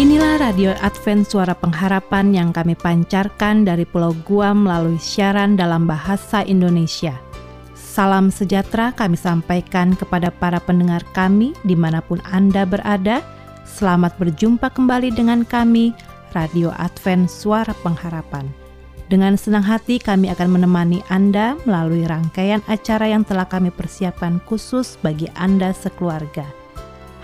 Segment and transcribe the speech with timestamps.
[0.00, 6.40] Inilah Radio Advent Suara Pengharapan yang kami pancarkan dari Pulau Guam melalui siaran dalam bahasa
[6.48, 7.12] Indonesia.
[7.76, 13.20] Salam sejahtera kami sampaikan kepada para pendengar kami di mana pun Anda berada.
[13.68, 15.92] Selamat berjumpa kembali dengan kami,
[16.32, 18.48] Radio Advent Suara Pengharapan.
[19.12, 24.96] Dengan senang hati kami akan menemani Anda melalui rangkaian acara yang telah kami persiapkan khusus
[25.04, 26.48] bagi Anda sekeluarga.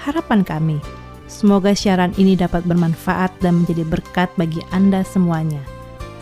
[0.05, 5.61] Harapan kami, semoga siaran ini dapat bermanfaat dan menjadi berkat bagi Anda semuanya.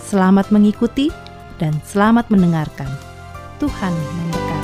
[0.02, 1.08] Selamat mengikuti
[1.56, 2.90] dan selamat mendengarkan.
[3.56, 4.55] Tuhan memberkati.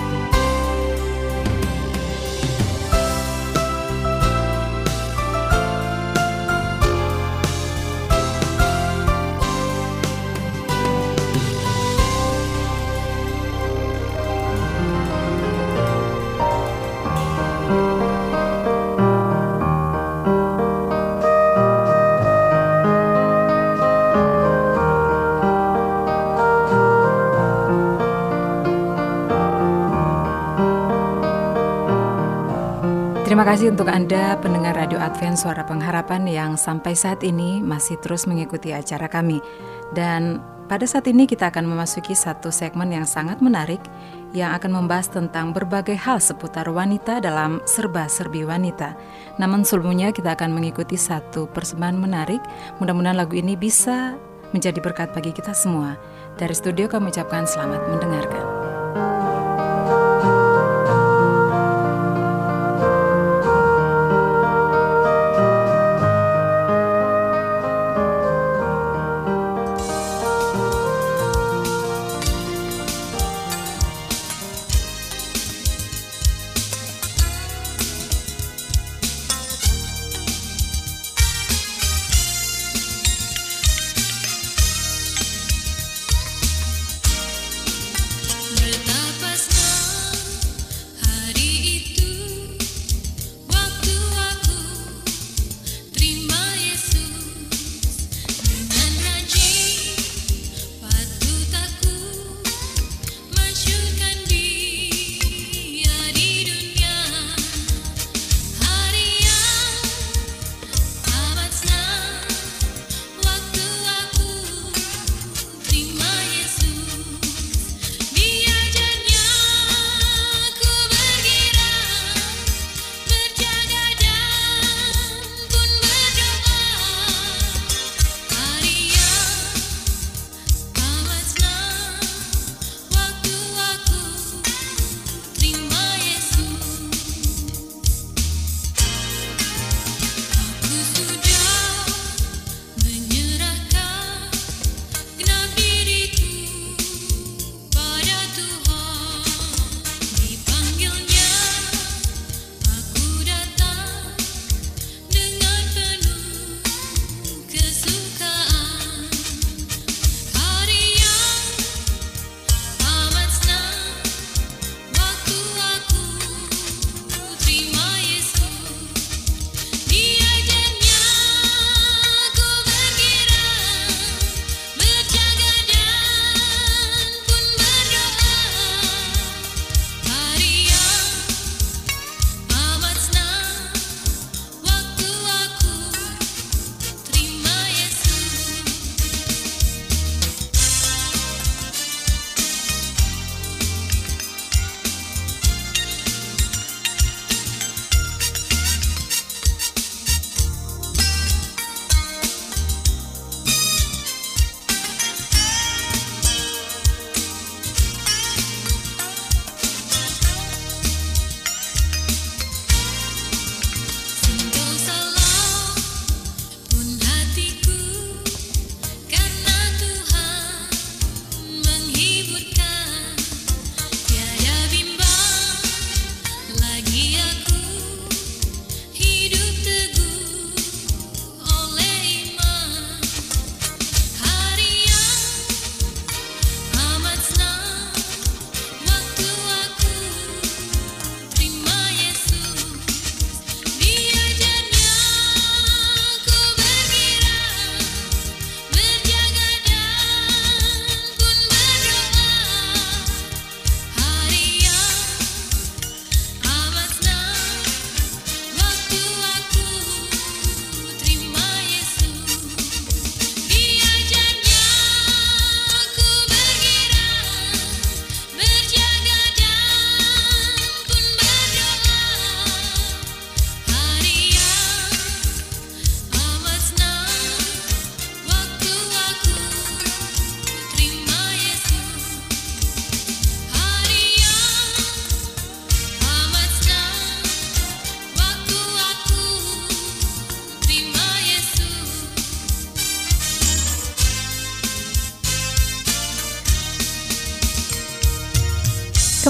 [33.53, 38.72] Kasih untuk Anda pendengar Radio Advent Suara Pengharapan yang sampai saat ini masih terus mengikuti
[38.72, 39.44] acara kami.
[39.92, 40.41] Dan
[40.72, 43.84] pada saat ini kita akan memasuki satu segmen yang sangat menarik
[44.33, 48.97] yang akan membahas tentang berbagai hal seputar wanita dalam serba-serbi wanita.
[49.36, 52.41] Namun sebelumnya kita akan mengikuti satu persembahan menarik.
[52.81, 54.16] Mudah-mudahan lagu ini bisa
[54.56, 56.00] menjadi berkat bagi kita semua.
[56.41, 58.44] Dari studio kami ucapkan selamat mendengarkan.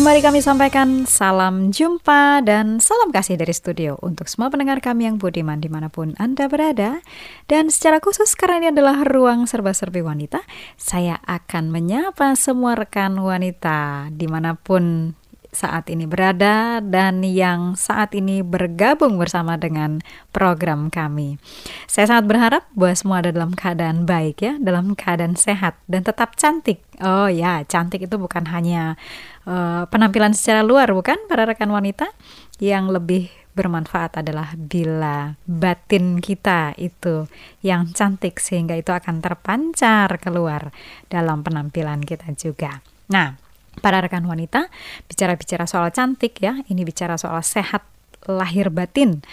[0.03, 5.15] Kembali kami sampaikan salam jumpa dan salam kasih dari studio untuk semua pendengar kami yang
[5.15, 6.99] budiman di mana pun Anda berada.
[7.47, 10.43] Dan secara khusus karena ini adalah ruang serba-serbi wanita,
[10.75, 15.15] saya akan menyapa semua rekan wanita di mana pun
[15.53, 20.01] saat ini berada dan yang saat ini bergabung bersama dengan
[20.33, 21.37] program kami.
[21.85, 26.41] Saya sangat berharap bahwa semua ada dalam keadaan baik ya, dalam keadaan sehat dan tetap
[26.41, 26.81] cantik.
[27.05, 28.97] Oh ya, cantik itu bukan hanya
[29.45, 32.09] uh, penampilan secara luar bukan para rekan wanita
[32.57, 37.29] yang lebih bermanfaat adalah bila batin kita itu
[37.61, 40.73] yang cantik sehingga itu akan terpancar keluar
[41.13, 42.81] dalam penampilan kita juga.
[43.13, 44.69] Nah, para rekan wanita,
[45.09, 47.87] bicara-bicara soal cantik ya, ini bicara soal sehat
[48.29, 49.25] lahir batin.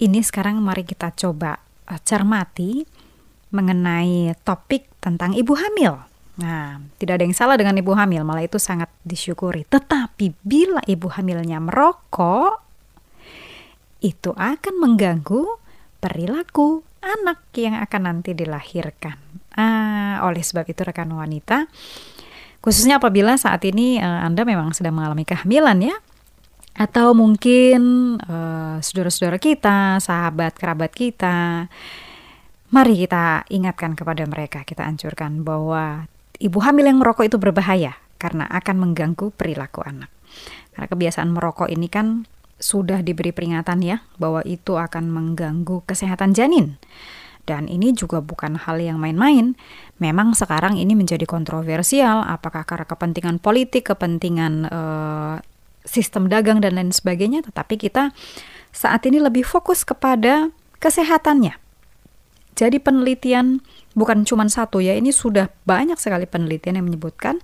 [0.00, 1.60] Ini sekarang mari kita coba
[1.90, 2.82] uh, cermati
[3.52, 6.00] mengenai topik tentang ibu hamil.
[6.40, 9.68] Nah, tidak ada yang salah dengan ibu hamil, malah itu sangat disyukuri.
[9.68, 12.64] Tetapi bila ibu hamilnya merokok,
[14.00, 15.60] itu akan mengganggu
[16.00, 19.20] perilaku anak yang akan nanti dilahirkan.
[19.52, 21.68] Ah, oleh sebab itu rekan wanita,
[22.62, 25.96] Khususnya apabila saat ini uh, Anda memang sedang mengalami kehamilan ya.
[26.72, 31.68] Atau mungkin uh, saudara-saudara kita, sahabat kerabat kita.
[32.72, 36.08] Mari kita ingatkan kepada mereka, kita anjurkan bahwa
[36.40, 40.08] ibu hamil yang merokok itu berbahaya karena akan mengganggu perilaku anak.
[40.72, 42.24] Karena kebiasaan merokok ini kan
[42.62, 46.80] sudah diberi peringatan ya bahwa itu akan mengganggu kesehatan janin.
[47.42, 49.58] Dan ini juga bukan hal yang main-main.
[49.98, 55.42] Memang sekarang ini menjadi kontroversial, apakah karena kepentingan politik, kepentingan uh,
[55.82, 58.14] sistem dagang dan lain sebagainya, tetapi kita
[58.70, 61.58] saat ini lebih fokus kepada kesehatannya.
[62.54, 63.64] Jadi penelitian
[63.98, 67.42] bukan cuma satu ya, ini sudah banyak sekali penelitian yang menyebutkan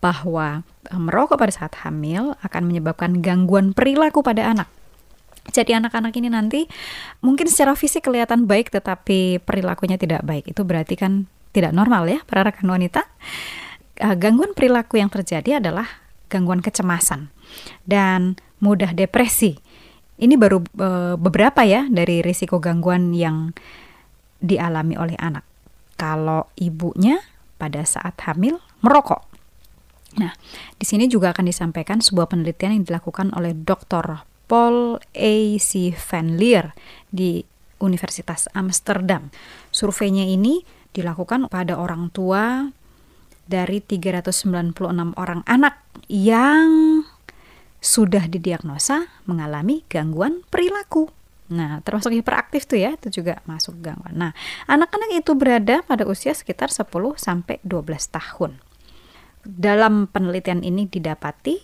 [0.00, 4.68] bahwa eh, merokok pada saat hamil akan menyebabkan gangguan perilaku pada anak.
[5.48, 6.68] Jadi anak-anak ini nanti
[7.24, 10.52] mungkin secara fisik kelihatan baik tetapi perilakunya tidak baik.
[10.52, 11.24] Itu berarti kan
[11.56, 13.08] tidak normal ya para rekan wanita.
[14.00, 15.88] Uh, gangguan perilaku yang terjadi adalah
[16.30, 17.32] gangguan kecemasan
[17.88, 19.58] dan mudah depresi.
[20.20, 23.56] Ini baru uh, beberapa ya dari risiko gangguan yang
[24.40, 25.44] dialami oleh anak.
[25.96, 27.20] Kalau ibunya
[27.60, 29.28] pada saat hamil merokok.
[30.16, 30.32] Nah,
[30.80, 34.26] di sini juga akan disampaikan sebuah penelitian yang dilakukan oleh Dr.
[34.50, 35.34] Paul A.
[35.62, 35.94] C.
[35.94, 36.74] Van Leer
[37.06, 37.46] di
[37.78, 39.30] Universitas Amsterdam.
[39.70, 42.66] Surveinya ini dilakukan pada orang tua
[43.46, 45.78] dari 396 orang anak
[46.10, 47.02] yang
[47.78, 51.06] sudah didiagnosa mengalami gangguan perilaku.
[51.50, 54.14] Nah, termasuk hiperaktif tuh ya, itu juga masuk gangguan.
[54.14, 54.32] Nah,
[54.66, 58.58] anak-anak itu berada pada usia sekitar 10 sampai 12 tahun.
[59.42, 61.58] Dalam penelitian ini didapati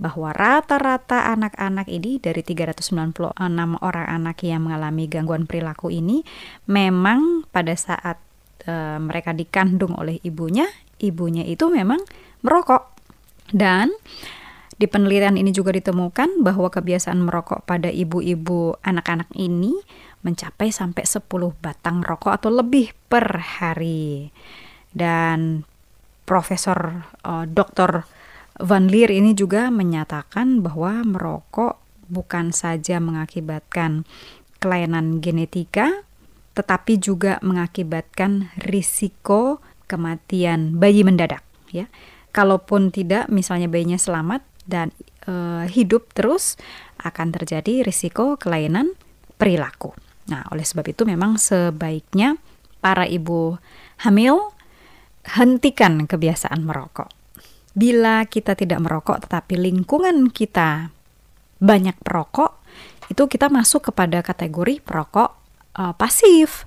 [0.00, 3.36] bahwa rata-rata anak-anak ini dari 396
[3.84, 6.24] orang anak yang mengalami gangguan perilaku ini
[6.64, 8.16] memang pada saat
[8.64, 10.64] e, mereka dikandung oleh ibunya,
[11.04, 12.00] ibunya itu memang
[12.40, 12.96] merokok.
[13.52, 13.92] Dan
[14.80, 19.76] di penelitian ini juga ditemukan bahwa kebiasaan merokok pada ibu-ibu anak-anak ini
[20.24, 21.28] mencapai sampai 10
[21.60, 24.32] batang rokok atau lebih per hari.
[24.96, 25.68] Dan
[26.24, 28.06] Profesor uh, Dr.
[28.60, 31.80] Van Leer ini juga menyatakan bahwa merokok
[32.12, 34.04] bukan saja mengakibatkan
[34.60, 36.04] kelainan genetika,
[36.52, 41.40] tetapi juga mengakibatkan risiko kematian bayi mendadak.
[41.72, 41.88] Ya,
[42.36, 44.92] kalaupun tidak, misalnya bayinya selamat dan
[45.24, 46.60] e, hidup terus,
[47.00, 48.92] akan terjadi risiko kelainan
[49.40, 49.96] perilaku.
[50.28, 52.36] Nah, oleh sebab itu memang sebaiknya
[52.84, 53.56] para ibu
[54.04, 54.52] hamil
[55.24, 57.19] hentikan kebiasaan merokok.
[57.70, 60.90] Bila kita tidak merokok tetapi lingkungan kita
[61.62, 62.58] banyak perokok,
[63.10, 65.30] itu kita masuk kepada kategori perokok
[65.78, 66.66] uh, pasif.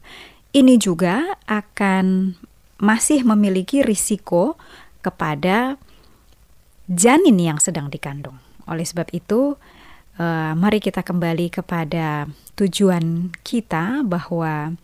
[0.53, 2.37] Ini juga akan
[2.77, 4.59] masih memiliki risiko
[5.03, 5.75] kepada
[6.87, 8.37] janin yang sedang dikandung.
[8.67, 9.55] Oleh sebab itu,
[10.19, 12.27] uh, mari kita kembali kepada
[12.59, 14.77] tujuan kita bahwa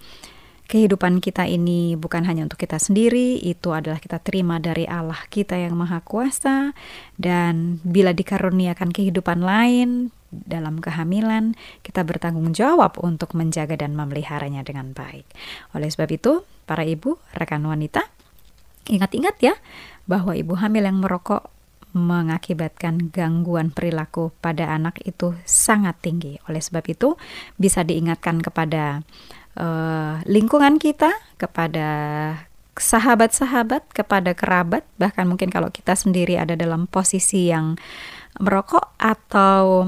[0.70, 5.58] kehidupan kita ini bukan hanya untuk kita sendiri, itu adalah kita terima dari Allah kita
[5.58, 6.78] yang Maha Kuasa,
[7.18, 14.94] dan bila dikaruniakan kehidupan lain dalam kehamilan, kita bertanggung jawab untuk menjaga dan memeliharanya dengan
[14.94, 15.26] baik.
[15.74, 18.06] Oleh sebab itu, para ibu, rekan wanita,
[18.86, 19.58] ingat-ingat ya
[20.06, 21.50] bahwa ibu hamil yang merokok
[21.90, 26.38] mengakibatkan gangguan perilaku pada anak itu sangat tinggi.
[26.46, 27.18] Oleh sebab itu,
[27.58, 29.02] bisa diingatkan kepada
[29.60, 31.90] uh, lingkungan kita, kepada
[32.80, 37.76] sahabat-sahabat, kepada kerabat, bahkan mungkin kalau kita sendiri ada dalam posisi yang
[38.40, 39.88] merokok atau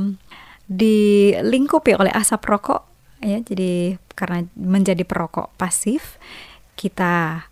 [0.71, 2.87] dilingkupi oleh asap rokok
[3.19, 6.15] ya jadi karena menjadi perokok pasif
[6.79, 7.45] kita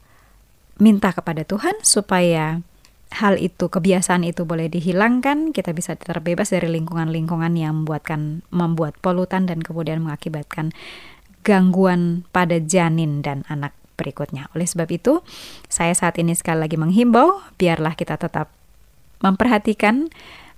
[0.79, 2.63] minta kepada Tuhan supaya
[3.09, 9.49] hal itu kebiasaan itu boleh dihilangkan kita bisa terbebas dari lingkungan-lingkungan yang membuatkan membuat polutan
[9.49, 10.71] dan kemudian mengakibatkan
[11.43, 14.47] gangguan pada janin dan anak berikutnya.
[14.55, 15.19] Oleh sebab itu,
[15.67, 18.47] saya saat ini sekali lagi menghimbau biarlah kita tetap
[19.19, 20.07] memperhatikan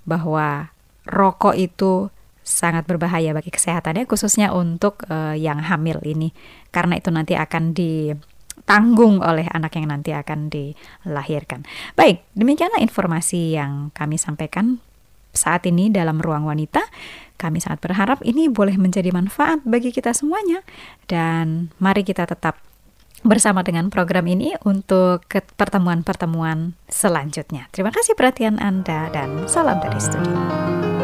[0.06, 0.70] bahwa
[1.10, 6.34] rokok itu sangat berbahaya bagi kesehatannya khususnya untuk uh, yang hamil ini
[6.74, 11.66] karena itu nanti akan ditanggung oleh anak yang nanti akan dilahirkan.
[11.94, 14.82] Baik, demikianlah informasi yang kami sampaikan
[15.32, 16.84] saat ini dalam ruang wanita.
[17.42, 20.62] Kami sangat berharap ini boleh menjadi manfaat bagi kita semuanya
[21.10, 22.62] dan mari kita tetap
[23.26, 25.26] bersama dengan program ini untuk
[25.58, 27.66] pertemuan-pertemuan selanjutnya.
[27.74, 31.01] Terima kasih perhatian Anda dan salam dari studio.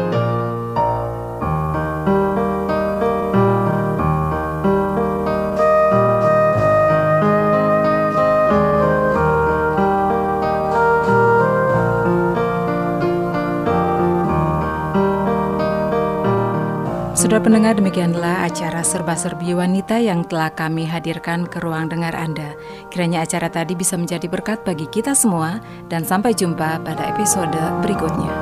[17.38, 22.58] Saudara pendengar demikianlah acara serba-serbi wanita yang telah kami hadirkan ke ruang dengar Anda.
[22.90, 27.54] Kiranya acara tadi bisa menjadi berkat bagi kita semua dan sampai jumpa pada episode
[27.86, 28.34] berikutnya.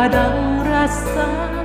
[0.00, 1.59] kadang rasa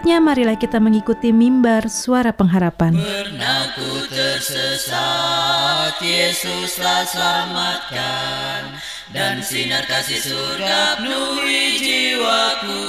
[0.00, 2.96] Selanjutnya marilah kita mengikuti mimbar suara pengharapan.
[2.96, 8.80] Pernah ku tersesat, Yesuslah selamatkan,
[9.12, 12.80] dan sinar kasih surga penuhi jiwaku.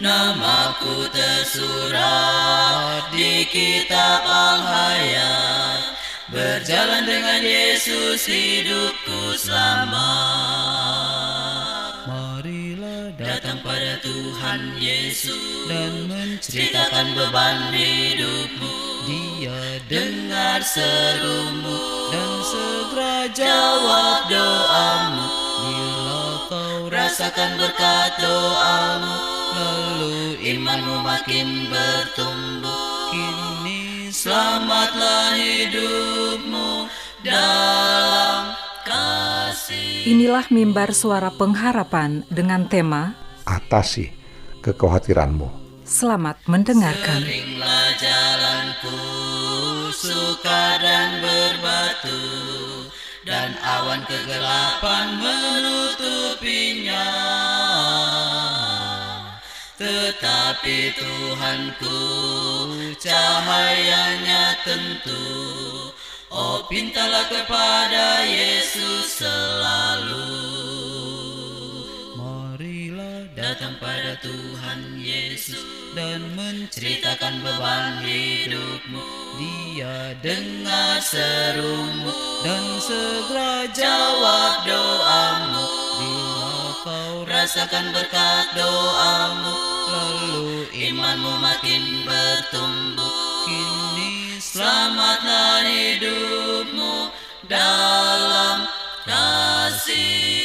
[0.00, 5.92] Namaku tersurat di kitab Al-Hayat,
[6.32, 11.17] berjalan dengan Yesus hidupku selamat.
[13.48, 18.76] Datang pada Tuhan Yesus dan menceritakan beban hidupmu.
[19.08, 21.80] Dia dengar serumu
[22.12, 25.28] dan segera jawab doamu.
[25.64, 29.16] Bila kau rasakan berkat doamu,
[29.56, 33.08] lalu imanmu makin bertumbuh.
[33.08, 36.84] Kini selamatlah hidupmu
[37.24, 38.52] dalam
[38.84, 40.04] kasih.
[40.04, 44.12] Inilah mimbar suara pengharapan dengan tema Atasi
[44.60, 45.48] kekhawatiranmu.
[45.88, 47.24] Selamat mendengarkan.
[47.24, 49.00] Seringlah jalanku
[49.96, 52.20] sukar dan berbatu
[53.24, 57.08] dan awan kegelapan menutupinya.
[59.80, 62.00] Tetapi Tuhanku
[63.00, 65.24] cahayanya tentu.
[66.28, 70.77] Oh pintalah kepada Yesus selalu.
[74.18, 75.62] Tuhan Yesus
[75.94, 79.02] dan menceritakan beban hidupmu.
[79.38, 82.10] Dia dengar serumu
[82.42, 85.66] dan segera jawab doamu.
[85.98, 86.50] Bila
[86.82, 89.54] kau rasakan berkat doamu,
[89.86, 93.14] lalu imanmu makin bertumbuh.
[93.46, 97.14] Kini selamatlah hidupmu
[97.46, 98.66] dalam
[99.06, 100.37] kasihku.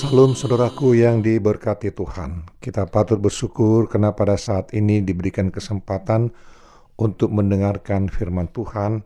[0.00, 2.48] Salam saudaraku yang diberkati Tuhan.
[2.56, 6.32] Kita patut bersyukur karena pada saat ini diberikan kesempatan
[6.96, 9.04] untuk mendengarkan firman Tuhan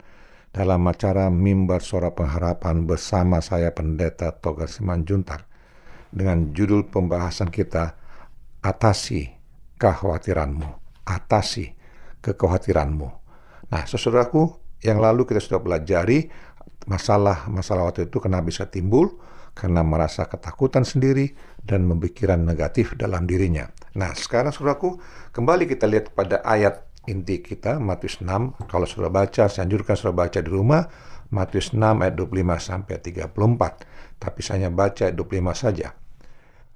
[0.55, 5.43] dalam acara Mimbar Suara Pengharapan bersama saya Pendeta Toga Simanjuntak
[6.15, 7.99] dengan judul pembahasan kita
[8.63, 9.35] Atasi
[9.75, 10.71] Kekhawatiranmu.
[11.11, 11.75] Atasi
[12.23, 13.09] kekhawatiranmu.
[13.67, 16.31] Nah, saudaraku, yang lalu kita sudah pelajari
[16.87, 19.19] masalah-masalah waktu itu kenapa bisa timbul
[19.55, 23.71] karena merasa ketakutan sendiri dan memikirkan negatif dalam dirinya.
[23.95, 24.99] Nah, sekarang saudaraku,
[25.31, 28.67] kembali kita lihat pada ayat inti kita, Matius 6.
[28.67, 30.91] Kalau sudah baca, saya anjurkan sudah baca di rumah,
[31.31, 34.19] Matius 6 ayat 25 sampai 34.
[34.19, 35.95] Tapi saya baca ayat 25 saja.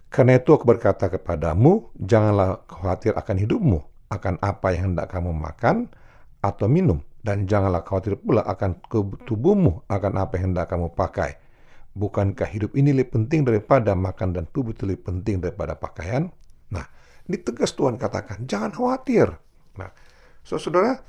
[0.09, 5.93] Karena itu aku berkata kepadamu, janganlah khawatir akan hidupmu, akan apa yang hendak kamu makan
[6.41, 8.81] atau minum, dan janganlah khawatir pula akan
[9.29, 11.37] tubuhmu, akan apa yang hendak kamu pakai.
[11.97, 16.29] Bukankah hidup ini lebih penting daripada makan dan tubuh itu lebih penting daripada pakaian?
[16.69, 16.85] Nah,
[17.27, 19.33] ini tegas Tuhan katakan, jangan khawatir.
[19.77, 19.91] Nah,
[20.45, 21.01] so, saudara,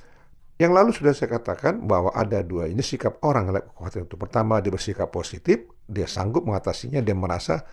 [0.59, 4.19] yang lalu sudah saya katakan bahwa ada dua ini sikap orang yang khawatir itu.
[4.19, 7.63] Pertama, dia bersikap positif, dia sanggup mengatasinya, dia merasa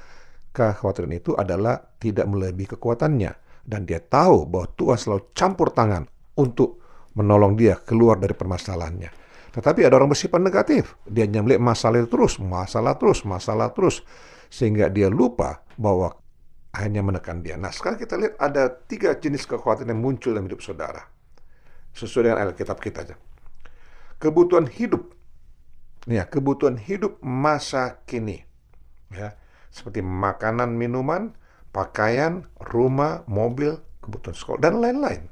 [0.55, 3.33] kekhawatiran itu adalah tidak melebihi kekuatannya.
[3.67, 6.07] Dan dia tahu bahwa Tuhan selalu campur tangan
[6.39, 6.79] untuk
[7.19, 9.26] menolong dia keluar dari permasalahannya.
[9.57, 11.01] Tetapi ada orang bersifat negatif.
[11.09, 14.05] Dia hanya melihat masalah itu terus, masalah terus, masalah terus.
[14.53, 16.13] Sehingga dia lupa bahwa
[16.77, 17.57] akhirnya menekan dia.
[17.57, 21.09] Nah sekarang kita lihat ada tiga jenis kekhawatiran yang muncul dalam hidup saudara.
[21.97, 23.17] Sesuai dengan Alkitab kita aja.
[24.21, 25.17] Kebutuhan hidup.
[26.05, 28.45] Ya, kebutuhan hidup masa kini.
[29.11, 29.35] Ya,
[29.73, 31.33] seperti makanan, minuman,
[31.73, 35.27] pakaian, rumah, mobil, kebutuhan sekolah, dan lain-lain.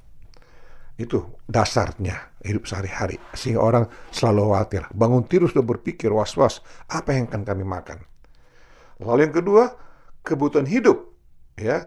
[0.94, 3.18] Itu dasarnya hidup sehari-hari.
[3.35, 4.83] Sehingga orang selalu khawatir.
[4.94, 7.98] Bangun tidur sudah berpikir was-was, apa yang akan kami makan?
[9.02, 9.64] Lalu yang kedua,
[10.22, 11.11] kebutuhan hidup.
[11.59, 11.87] ya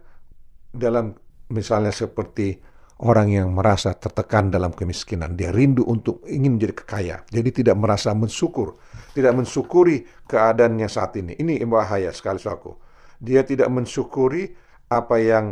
[0.76, 1.16] Dalam
[1.48, 2.60] misalnya seperti
[3.02, 5.38] orang yang merasa tertekan dalam kemiskinan.
[5.38, 7.16] Dia rindu untuk ingin menjadi kekaya.
[7.30, 8.82] Jadi tidak merasa mensyukur.
[9.14, 11.38] Tidak mensyukuri keadaannya saat ini.
[11.38, 12.76] Ini bahaya sekali suaku.
[13.22, 14.54] Dia tidak mensyukuri
[14.90, 15.46] apa yang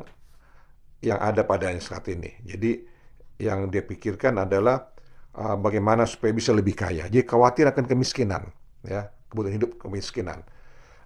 [1.05, 2.33] yang ada padanya saat ini.
[2.41, 2.94] Jadi
[3.41, 4.91] yang dia pikirkan adalah
[5.35, 7.07] uh, bagaimana supaya bisa lebih kaya.
[7.11, 8.47] Jadi khawatir akan kemiskinan,
[8.87, 10.43] ya kebutuhan hidup kemiskinan.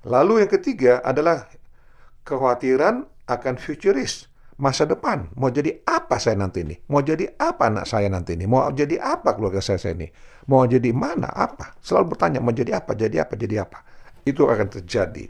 [0.06, 1.50] Lalu yang ketiga adalah
[2.24, 5.32] kekhawatiran akan futuris masa depan.
[5.40, 6.76] Mau jadi apa saya nanti ini?
[6.92, 8.46] Mau jadi apa anak saya nanti ini?
[8.46, 10.08] Mau jadi apa keluarga saya, saya ini?
[10.52, 11.32] Mau jadi mana?
[11.32, 11.80] Apa?
[11.80, 12.92] Selalu bertanya mau jadi apa?
[12.96, 13.34] Jadi apa?
[13.40, 13.80] Jadi apa?
[14.28, 15.26] Itu akan terjadi.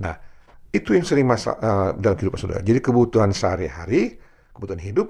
[0.00, 0.14] Nah,
[0.72, 2.62] itu yang sering masalah uh, dalam kehidupan saudara.
[2.64, 4.16] Jadi kebutuhan sehari-hari,
[4.56, 5.08] kebutuhan hidup,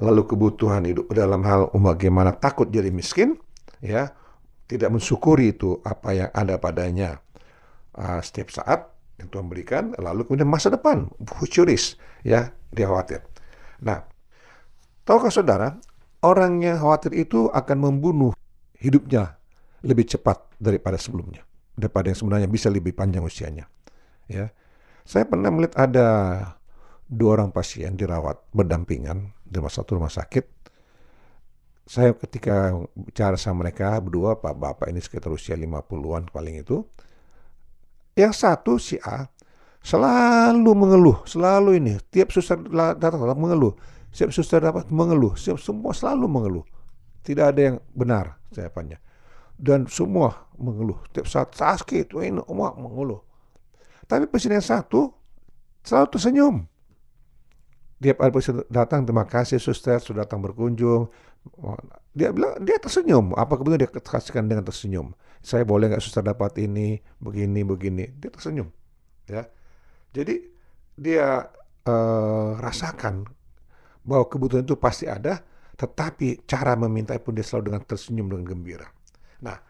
[0.00, 3.38] lalu kebutuhan hidup dalam hal bagaimana takut jadi miskin,
[3.78, 4.10] ya
[4.64, 7.20] tidak mensyukuri itu apa yang ada padanya
[7.94, 11.06] uh, setiap saat, yang Tuhan berikan, lalu kemudian masa depan,
[11.38, 11.94] futuris,
[12.26, 13.22] ya, dia khawatir.
[13.84, 14.02] Nah,
[15.06, 15.78] tahukah saudara,
[16.24, 18.32] orang yang khawatir itu akan membunuh
[18.80, 19.38] hidupnya
[19.84, 21.44] lebih cepat daripada sebelumnya,
[21.76, 23.68] daripada yang sebenarnya bisa lebih panjang usianya.
[24.26, 24.50] Ya,
[25.04, 26.08] saya pernah melihat ada
[27.04, 30.44] dua orang pasien dirawat berdampingan rumah satu rumah sakit.
[31.84, 36.80] Saya ketika bicara sama mereka berdua, Pak Bapak ini sekitar usia 50-an paling itu,
[38.16, 39.28] yang satu si A
[39.84, 42.00] selalu mengeluh, selalu ini.
[42.08, 42.56] Tiap suster
[42.96, 43.76] datang mengeluh.
[44.14, 45.36] Siap suster dapat mengeluh.
[45.36, 46.64] Siap semua selalu mengeluh.
[47.20, 48.96] Tidak ada yang benar jawabannya.
[49.60, 51.04] Dan semua mengeluh.
[51.12, 53.20] Tiap saat sakit, ini semua mengeluh.
[54.08, 55.12] Tapi pasien yang satu
[55.84, 56.56] selalu tersenyum.
[57.98, 58.34] Dia pada
[58.68, 61.08] datang, terima kasih suster sudah datang berkunjung.
[62.14, 63.32] Dia bilang dia tersenyum.
[63.38, 68.08] Apa kebetulan dia kasihkan dengan tersenyum saya boleh nggak suster dapat ini, begini, begini.
[68.16, 68.72] Dia tersenyum.
[69.28, 69.44] Ya.
[70.16, 70.40] Jadi
[70.96, 71.52] dia
[71.84, 73.28] uh, rasakan
[74.08, 75.44] bahwa kebutuhan itu pasti ada,
[75.76, 78.88] tetapi cara meminta pun dia selalu dengan tersenyum dengan gembira.
[79.44, 79.60] Nah,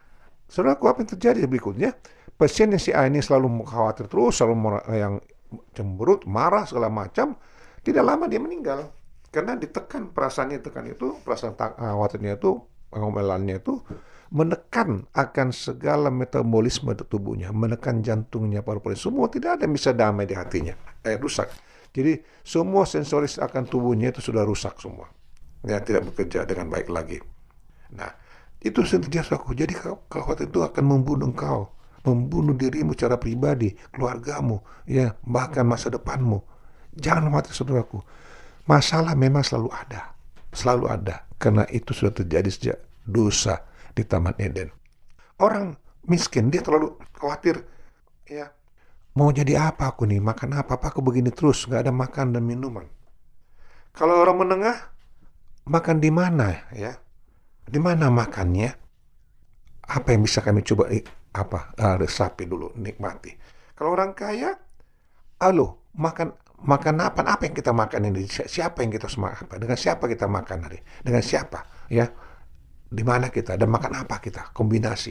[0.46, 1.90] saudaraku apa yang terjadi berikutnya?
[2.38, 5.18] Pasien yang si A ini selalu khawatir terus, selalu yang
[5.74, 7.34] cemberut, marah segala macam.
[7.84, 8.88] Tidak lama dia meninggal
[9.28, 13.82] karena ditekan perasaannya tekan itu, perasaan khawatirnya itu, pengomelannya itu
[14.32, 20.34] menekan akan segala metabolisme tubuhnya, menekan jantungnya, paru-paru, semua tidak ada yang bisa damai di
[20.34, 21.50] hatinya, eh rusak.
[21.94, 25.06] Jadi semua sensoris akan tubuhnya itu sudah rusak semua,
[25.62, 27.22] ya tidak bekerja dengan baik lagi.
[27.94, 28.10] Nah
[28.64, 29.52] itu sentiasa aku.
[29.54, 29.76] Jadi
[30.08, 31.70] khawatir itu akan membunuh engkau,
[32.02, 36.53] membunuh dirimu secara pribadi, keluargamu, ya bahkan masa depanmu.
[36.98, 37.98] Jangan khawatir saudaraku.
[38.64, 40.16] Masalah memang selalu ada,
[40.54, 43.60] selalu ada, karena itu sudah terjadi sejak dosa
[43.92, 44.72] di Taman Eden.
[45.36, 45.76] Orang
[46.08, 47.60] miskin dia terlalu khawatir
[48.24, 48.48] ya
[49.14, 52.42] mau jadi apa aku nih makan apa apa aku begini terus nggak ada makan dan
[52.42, 52.86] minuman.
[53.94, 54.76] Kalau orang menengah
[55.70, 56.98] makan di mana ya?
[57.64, 58.74] Di mana makannya?
[59.84, 60.90] Apa yang bisa kami coba
[61.34, 63.30] apa uh, resapi dulu nikmati.
[63.78, 64.58] Kalau orang kaya,
[65.38, 67.20] halo makan makan apa?
[67.24, 68.24] Apa yang kita makan ini?
[68.28, 69.60] Siapa yang kita makan?
[69.60, 70.80] Dengan siapa kita makan hari?
[71.04, 71.86] Dengan siapa?
[71.92, 72.08] Ya,
[72.94, 75.10] di mana kita dan makan apa kita kombinasi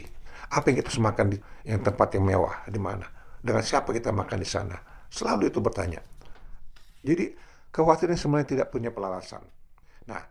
[0.56, 1.38] apa yang kita semakan di
[1.68, 3.04] yang tempat yang mewah di mana
[3.44, 4.80] dengan siapa kita makan di sana
[5.12, 6.00] selalu itu bertanya
[7.04, 7.36] jadi
[7.68, 9.44] kekhawatiran sebenarnya tidak punya pelalasan
[10.08, 10.24] nah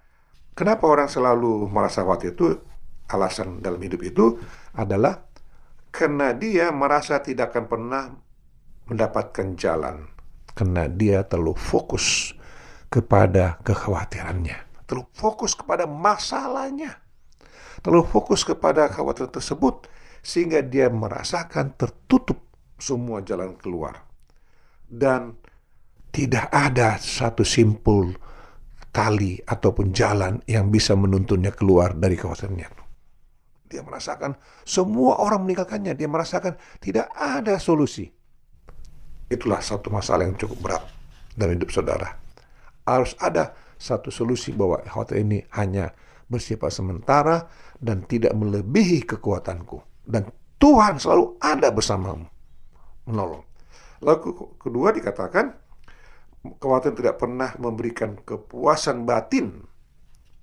[0.57, 2.57] kenapa orang selalu merasa khawatir itu
[3.13, 4.41] alasan dalam hidup itu
[4.73, 5.29] adalah
[5.93, 8.03] karena dia merasa tidak akan pernah
[8.89, 10.09] mendapatkan jalan
[10.53, 12.37] karena dia terlalu fokus
[12.89, 16.97] kepada kekhawatirannya terlalu fokus kepada masalahnya
[17.81, 19.89] terlalu fokus kepada khawatir tersebut
[20.23, 22.39] sehingga dia merasakan tertutup
[22.79, 24.07] semua jalan keluar
[24.87, 25.35] dan
[26.13, 28.13] tidak ada satu simpul
[28.93, 32.69] tali ataupun jalan yang bisa menuntunnya keluar dari khawatirnya.
[33.65, 35.97] Dia merasakan semua orang meninggalkannya.
[35.97, 38.13] Dia merasakan tidak ada solusi.
[39.33, 40.83] Itulah satu masalah yang cukup berat
[41.33, 42.21] dalam hidup saudara.
[42.85, 45.89] Harus ada satu solusi bahwa khawatir ini hanya
[46.29, 47.49] bersifat sementara
[47.81, 49.81] dan tidak melebihi kekuatanku.
[50.05, 50.29] Dan
[50.61, 52.27] Tuhan selalu ada bersamamu,
[53.09, 53.43] menolong.
[54.03, 55.55] Lalu kedua dikatakan,
[56.43, 59.63] kekhawatiran tidak pernah memberikan kepuasan batin.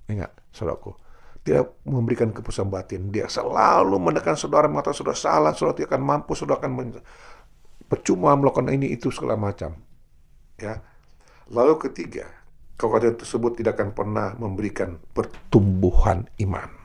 [0.09, 0.97] Ingat, saudaraku,
[1.41, 3.09] tidak memberikan kepuasan batin.
[3.09, 7.01] Dia selalu menekan saudara, mengatakan saudara salah, saudara tidak akan mampu, saudara akan
[7.91, 9.75] percuma melakukan ini, itu, segala macam.
[10.55, 10.79] Ya.
[11.51, 12.31] Lalu ketiga,
[12.79, 16.81] kekhawatiran tersebut tidak akan pernah memberikan pertumbuhan iman.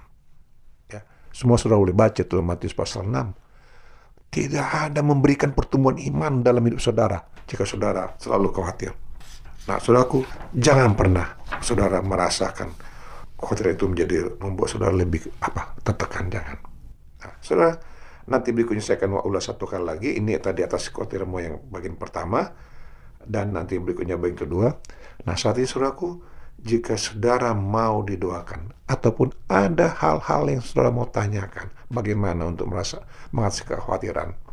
[1.36, 4.32] Semua sudah boleh baca tuh Matius pasal 6.
[4.32, 8.96] Tidak ada memberikan pertumbuhan iman dalam hidup saudara jika saudara selalu khawatir.
[9.68, 10.24] Nah, saudaraku,
[10.56, 12.72] jangan pernah saudara merasakan
[13.36, 16.56] khawatir itu menjadi membuat saudara lebih apa tertekan jangan.
[17.20, 17.76] Nah, saudara,
[18.26, 20.10] nanti berikutnya saya akan ulas satu kali lagi.
[20.18, 22.46] Ini tadi atas khawatirmu yang bagian pertama.
[23.26, 24.70] Dan nanti berikutnya bagian kedua.
[25.26, 26.22] Nah, saat ini saudaraku,
[26.62, 33.02] jika saudara mau didoakan ataupun ada hal-hal yang saudara mau tanyakan bagaimana untuk merasa
[33.34, 34.46] mengatasi kekhawatiran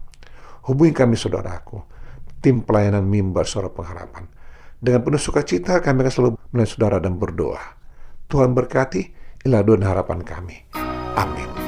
[0.68, 1.84] hubungi kami saudaraku.
[2.44, 4.28] Tim pelayanan mimbar suara pengharapan.
[4.84, 7.80] Dengan penuh sukacita kami akan selalu melayani saudara dan berdoa.
[8.28, 9.16] Tuhan berkati
[9.48, 10.68] doa dan harapan kami.
[11.16, 11.63] Amin